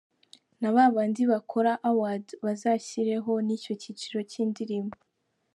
[0.61, 4.97] Na babandi bakora ‘award’ bazashyireho n’icyo cyiciro cy’indirimbo